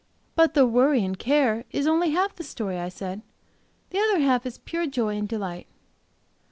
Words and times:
"But 0.33 0.55
the 0.55 0.65
worry 0.65 1.05
and 1.05 1.15
care 1.19 1.63
is 1.69 1.85
only 1.85 2.09
half 2.09 2.35
the 2.35 2.43
story," 2.43 2.79
I 2.79 2.89
said. 2.89 3.21
"The 3.91 3.99
other 3.99 4.17
half 4.21 4.47
is 4.47 4.57
pure 4.57 4.87
joy 4.87 5.15
and 5.15 5.27
delight." 5.29 5.67